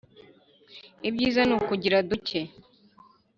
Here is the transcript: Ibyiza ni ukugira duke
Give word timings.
Ibyiza 1.07 1.41
ni 1.45 1.53
ukugira 1.57 1.97
duke 2.09 2.41